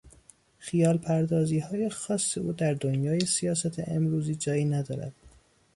[0.57, 5.13] خیال پردازیهای خاص او در دنیای سیاست امروزی جایی ندارد.